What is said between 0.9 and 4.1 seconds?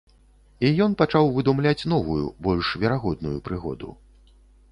пачаў выдумляць новую, больш верагодную прыгоду.